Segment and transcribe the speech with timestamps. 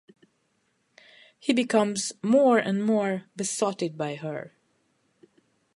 [1.37, 4.55] He becomes more and more besotted by her.